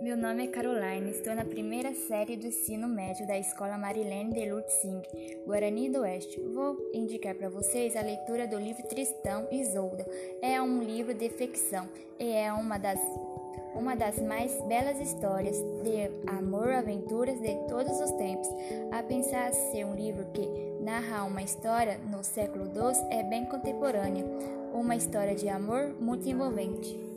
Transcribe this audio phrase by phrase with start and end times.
[0.00, 4.50] Meu nome é Caroline, estou na primeira série do ensino médio da Escola Marilene de
[4.50, 5.02] Lutzing,
[5.44, 6.40] Guarani do Oeste.
[6.54, 10.06] Vou indicar para vocês a leitura do livro Tristão e Isolda.
[10.40, 11.86] É um livro de ficção
[12.18, 12.98] e é uma das,
[13.74, 18.48] uma das mais belas histórias de amor e aventuras de todos os tempos.
[18.92, 20.48] A pensar ser um livro que
[20.82, 24.24] narra uma história no século XII é bem contemporânea,
[24.72, 27.09] uma história de amor muito envolvente.